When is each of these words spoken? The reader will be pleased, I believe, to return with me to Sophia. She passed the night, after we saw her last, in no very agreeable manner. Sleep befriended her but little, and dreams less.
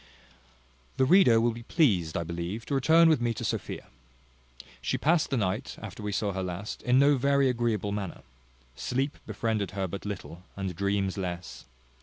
The 0.97 1.05
reader 1.05 1.39
will 1.39 1.51
be 1.51 1.61
pleased, 1.61 2.17
I 2.17 2.23
believe, 2.23 2.65
to 2.65 2.73
return 2.73 3.07
with 3.07 3.21
me 3.21 3.35
to 3.35 3.45
Sophia. 3.45 3.85
She 4.81 4.97
passed 4.97 5.29
the 5.29 5.37
night, 5.37 5.77
after 5.79 6.01
we 6.01 6.11
saw 6.11 6.33
her 6.33 6.41
last, 6.41 6.81
in 6.81 6.97
no 6.97 7.17
very 7.17 7.47
agreeable 7.49 7.91
manner. 7.91 8.23
Sleep 8.75 9.19
befriended 9.27 9.71
her 9.77 9.87
but 9.87 10.03
little, 10.03 10.41
and 10.55 10.75
dreams 10.75 11.19
less. 11.19 11.65